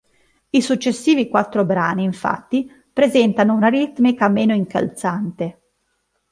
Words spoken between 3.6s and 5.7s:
ritmica meno incalzante.